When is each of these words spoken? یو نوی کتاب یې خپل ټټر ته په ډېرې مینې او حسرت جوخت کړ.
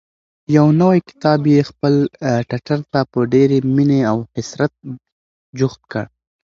یو 0.55 0.67
نوی 0.81 0.99
کتاب 1.09 1.39
یې 1.53 1.61
خپل 1.69 1.93
ټټر 2.49 2.79
ته 2.91 2.99
په 3.11 3.19
ډېرې 3.33 3.57
مینې 3.75 3.99
او 4.11 4.17
حسرت 4.35 4.73
جوخت 5.59 5.81
کړ. 5.91 6.05